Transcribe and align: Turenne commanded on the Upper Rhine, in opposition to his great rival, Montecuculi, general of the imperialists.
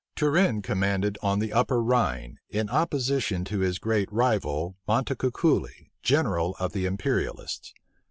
Turenne 0.15 0.63
commanded 0.63 1.19
on 1.21 1.37
the 1.37 1.53
Upper 1.53 1.79
Rhine, 1.79 2.39
in 2.49 2.71
opposition 2.71 3.45
to 3.45 3.59
his 3.59 3.77
great 3.77 4.11
rival, 4.11 4.75
Montecuculi, 4.89 5.91
general 6.01 6.55
of 6.59 6.73
the 6.73 6.87
imperialists. 6.87 7.71